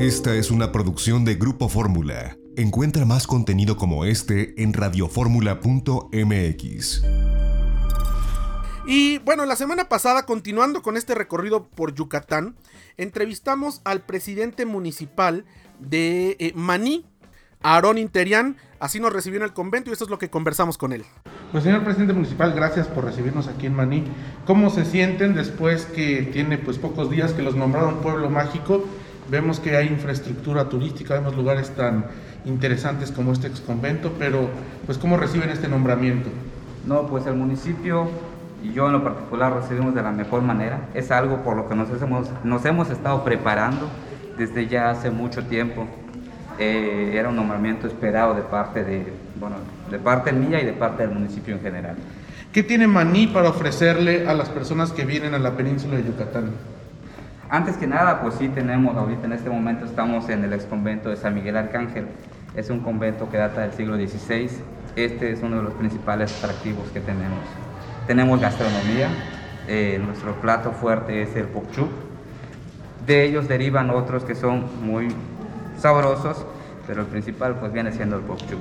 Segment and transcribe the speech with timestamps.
[0.00, 2.38] Esta es una producción de Grupo Fórmula.
[2.56, 7.04] Encuentra más contenido como este en radioformula.mx.
[8.86, 12.56] Y bueno, la semana pasada, continuando con este recorrido por Yucatán,
[12.96, 15.44] entrevistamos al presidente municipal
[15.78, 17.04] de eh, Maní,
[17.60, 18.56] Aarón Interián.
[18.78, 21.04] Así nos recibió en el convento y esto es lo que conversamos con él.
[21.52, 24.04] Pues señor presidente municipal, gracias por recibirnos aquí en Maní.
[24.46, 28.86] ¿Cómo se sienten después que tiene pues pocos días que los nombraron pueblo mágico?
[29.30, 32.04] Vemos que hay infraestructura turística, vemos lugares tan
[32.44, 34.50] interesantes como este ex convento, pero
[34.86, 36.28] pues ¿cómo reciben este nombramiento?
[36.84, 38.10] No, pues el municipio
[38.64, 40.88] y yo en lo particular recibimos de la mejor manera.
[40.94, 43.88] Es algo por lo que nos hemos, nos hemos estado preparando
[44.36, 45.86] desde ya hace mucho tiempo.
[46.58, 49.56] Eh, era un nombramiento esperado de parte de, bueno,
[49.90, 51.96] de parte mía y de parte del municipio en general.
[52.52, 56.50] ¿Qué tiene Maní para ofrecerle a las personas que vienen a la península de Yucatán?
[57.52, 61.08] Antes que nada, pues sí tenemos, ahorita en este momento estamos en el ex convento
[61.08, 62.06] de San Miguel Arcángel.
[62.54, 64.48] Es un convento que data del siglo XVI.
[64.94, 67.40] Este es uno de los principales atractivos que tenemos.
[68.06, 69.08] Tenemos gastronomía,
[69.66, 71.90] eh, nuestro plato fuerte es el pokchuk.
[73.04, 75.08] De ellos derivan otros que son muy
[75.76, 76.46] sabrosos,
[76.86, 78.60] pero el principal pues viene siendo el pokchuk.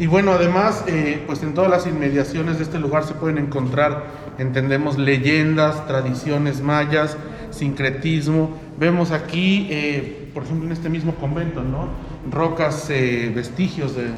[0.00, 4.02] Y bueno, además, eh, pues en todas las inmediaciones de este lugar se pueden encontrar,
[4.38, 7.16] entendemos, leyendas, tradiciones mayas,
[7.50, 8.50] sincretismo.
[8.78, 11.88] Vemos aquí, eh, por ejemplo, en este mismo convento, ¿no?
[12.30, 14.10] Rocas, eh, vestigios de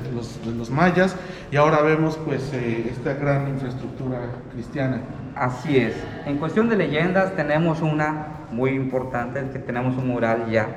[0.56, 1.16] los, mayas,
[1.50, 4.18] y ahora vemos pues esta gran infraestructura
[4.52, 5.00] cristiana.
[5.34, 5.94] Así es.
[6.26, 10.68] En cuestión de leyendas tenemos una muy importante, que tenemos un mural ya,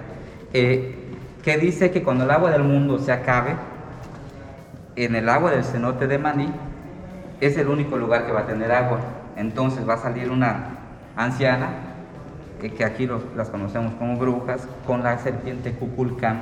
[0.51, 3.55] que dice que cuando el agua del mundo se acabe,
[4.95, 6.49] en el agua del cenote de Maní
[7.41, 8.99] es el único lugar que va a tener agua.
[9.35, 10.69] Entonces va a salir una
[11.15, 11.69] anciana,
[12.71, 16.41] que aquí las conocemos como brujas, con la serpiente Cuculcán,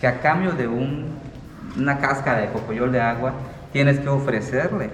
[0.00, 3.32] que a cambio de una cáscara de cocoyol de agua,
[3.72, 4.90] tienes que ofrecerle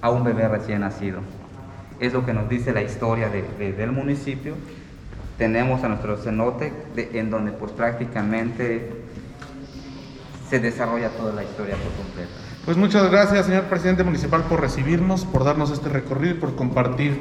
[0.00, 1.20] a un bebé recién nacido.
[2.00, 4.54] Es lo que nos dice la historia del municipio.
[5.38, 8.90] Tenemos a nuestro cenote, en donde pues prácticamente
[10.48, 12.30] se desarrolla toda la historia por completo.
[12.64, 17.20] Pues muchas gracias, señor presidente municipal, por recibirnos, por darnos este recorrido y por compartir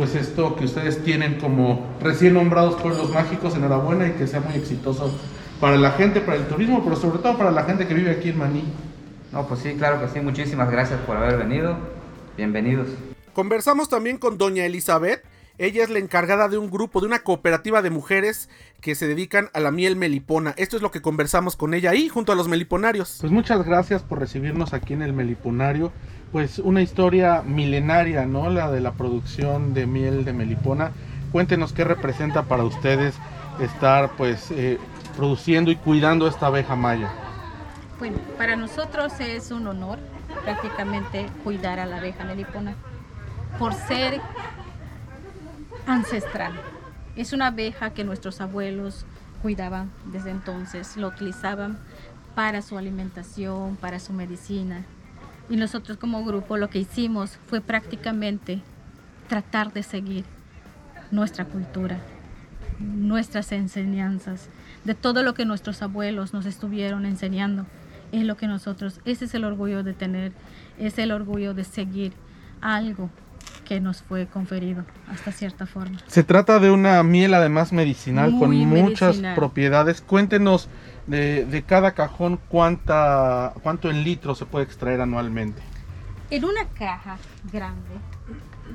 [0.00, 3.54] pues esto que ustedes tienen como recién nombrados pueblos mágicos.
[3.54, 5.12] Enhorabuena y que sea muy exitoso
[5.60, 8.30] para la gente, para el turismo, pero sobre todo para la gente que vive aquí
[8.30, 8.64] en Maní.
[9.30, 10.20] No, pues sí, claro que sí.
[10.20, 11.76] Muchísimas gracias por haber venido.
[12.34, 12.88] Bienvenidos.
[13.34, 15.22] Conversamos también con doña Elizabeth,
[15.60, 18.48] ella es la encargada de un grupo, de una cooperativa de mujeres
[18.80, 20.54] que se dedican a la miel melipona.
[20.56, 23.18] Esto es lo que conversamos con ella ahí, junto a los meliponarios.
[23.20, 25.92] Pues muchas gracias por recibirnos aquí en el meliponario.
[26.32, 28.50] Pues una historia milenaria, ¿no?
[28.50, 30.92] La de la producción de miel de melipona.
[31.32, 33.14] Cuéntenos qué representa para ustedes
[33.60, 34.78] estar, pues, eh,
[35.16, 37.10] produciendo y cuidando esta abeja maya.
[37.98, 39.98] Bueno, para nosotros es un honor
[40.44, 42.74] prácticamente cuidar a la abeja melipona
[43.58, 44.20] por ser
[45.86, 46.52] ancestral.
[47.16, 49.04] Es una abeja que nuestros abuelos
[49.42, 51.78] cuidaban desde entonces, lo utilizaban
[52.34, 54.84] para su alimentación, para su medicina.
[55.50, 58.60] Y nosotros como grupo lo que hicimos fue prácticamente
[59.28, 60.24] tratar de seguir
[61.10, 61.98] nuestra cultura,
[62.78, 64.48] nuestras enseñanzas,
[64.84, 67.66] de todo lo que nuestros abuelos nos estuvieron enseñando.
[68.12, 70.32] Es lo que nosotros, ese es el orgullo de tener,
[70.78, 72.12] es el orgullo de seguir
[72.60, 73.10] algo
[73.70, 76.00] que nos fue conferido hasta cierta forma.
[76.08, 80.00] Se trata de una miel además medicinal con muchas propiedades.
[80.00, 80.68] Cuéntenos
[81.06, 85.62] de, cada cajón cuánta, cuánto en litros se puede extraer anualmente.
[86.30, 87.16] En una caja
[87.52, 87.90] grande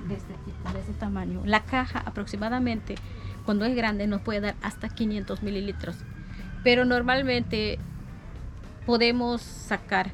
[0.07, 2.95] de este tipo, de este tamaño, la caja aproximadamente
[3.43, 5.97] cuando es grande nos puede dar hasta 500 mililitros.
[6.63, 7.79] Pero normalmente
[8.85, 10.13] podemos sacar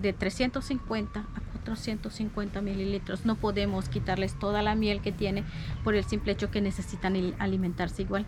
[0.00, 3.24] de 350 a 450 mililitros.
[3.24, 5.44] No podemos quitarles toda la miel que tiene
[5.82, 8.26] por el simple hecho que necesitan alimentarse igual.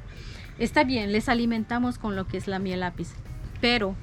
[0.58, 3.08] Está bien, les alimentamos con lo que es la miel lápiz,
[3.60, 3.94] pero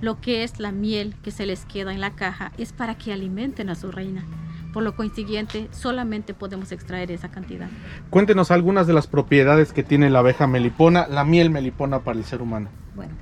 [0.00, 3.12] lo que es la miel que se les queda en la caja es para que
[3.12, 4.24] alimenten a su reina.
[4.72, 7.68] Por lo consiguiente, solamente podemos extraer esa cantidad.
[8.10, 12.24] Cuéntenos algunas de las propiedades que tiene la abeja melipona, la miel melipona para el
[12.24, 12.68] ser humano.
[12.96, 13.12] Bueno,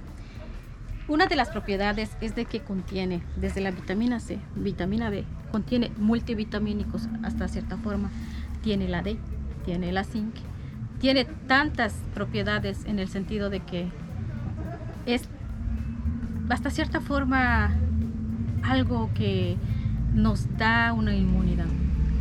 [1.11, 5.91] una de las propiedades es de que contiene desde la vitamina C, vitamina B, contiene
[5.99, 8.11] multivitamínicos hasta cierta forma,
[8.63, 9.19] tiene la D,
[9.65, 10.37] tiene la zinc,
[11.01, 13.89] tiene tantas propiedades en el sentido de que
[15.05, 15.29] es
[16.49, 17.75] hasta cierta forma
[18.63, 19.57] algo que
[20.15, 21.67] nos da una inmunidad.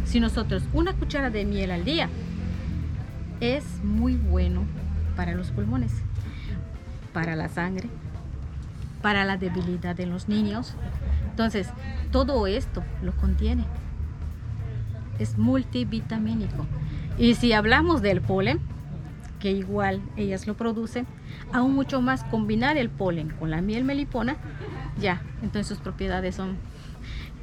[0.06, 2.10] Si nosotros una cuchara de miel al día
[3.40, 4.64] es muy bueno
[5.16, 5.92] para los pulmones
[7.14, 7.88] para la sangre,
[9.02, 10.76] para la debilidad de los niños.
[11.30, 11.68] Entonces,
[12.12, 13.66] todo esto lo contiene.
[15.20, 16.66] Es multivitamínico.
[17.18, 18.60] Y si hablamos del polen,
[19.40, 21.08] que igual ellas lo producen,
[21.54, 24.38] aún mucho más combinar el polen con la miel melipona,
[25.00, 26.58] ya, entonces sus propiedades son,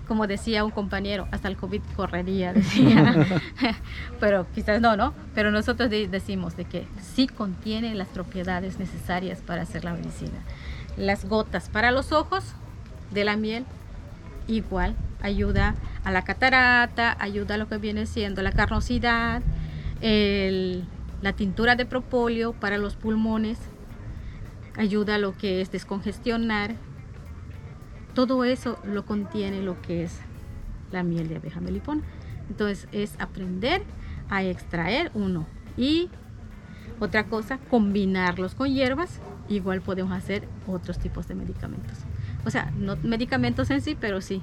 [0.06, 3.26] como decía un compañero, hasta el COVID correría, decía,
[4.20, 5.14] pero quizás no, ¿no?
[5.35, 10.38] Pero nosotros decimos de que sí contiene las propiedades necesarias para hacer la medicina.
[10.97, 12.45] Las gotas para los ojos
[13.11, 13.65] de la miel,
[14.49, 19.43] igual, ayuda a la catarata, ayuda a lo que viene siendo la carnosidad,
[20.01, 23.59] la tintura de propóleo para los pulmones,
[24.77, 26.75] ayuda a lo que es descongestionar.
[28.15, 30.21] Todo eso lo contiene lo que es
[30.93, 32.03] la miel de abeja melipona.
[32.49, 33.83] Entonces es aprender
[34.31, 35.47] a extraer uno
[35.77, 36.09] y
[37.01, 39.21] otra cosa, combinarlos con hierbas.
[39.49, 41.99] Igual podemos hacer otros tipos de medicamentos.
[42.45, 44.43] O sea, no medicamentos en sí, pero sí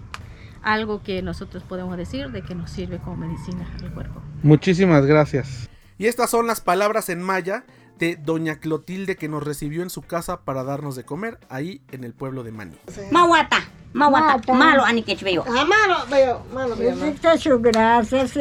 [0.64, 4.22] algo que nosotros podemos decir de que nos sirve como medicina al cuerpo.
[4.42, 5.70] Muchísimas gracias.
[5.98, 7.66] Y estas son las palabras en maya
[8.00, 12.04] de doña Clotilde que nos recibió en su casa para darnos de comer ahí en
[12.04, 12.76] el pueblo de Mani.
[13.12, 13.60] Mawata,
[13.94, 15.46] mawata, malo ani que veo.
[15.48, 16.96] Ah, malo veo, malo veo.
[16.96, 18.34] Muchas gracias,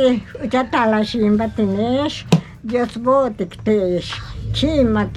[0.48, 2.24] ya está la chimba tenés.
[2.62, 4.12] Dios bote que te es.
[4.52, 5.10] Chima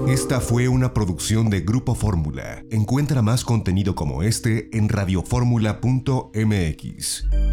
[0.07, 2.65] Esta fue una producción de Grupo Fórmula.
[2.69, 7.50] Encuentra más contenido como este en radioformula.mx.